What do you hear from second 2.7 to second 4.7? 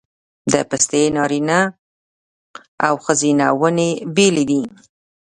او ښځینه ونې بیلې دي؟